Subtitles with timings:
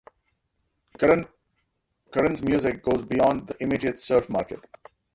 [0.97, 4.65] Curren's music goes beyond the immediate 'surf market'.